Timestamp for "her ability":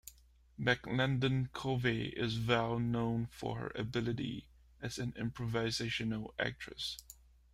3.59-4.47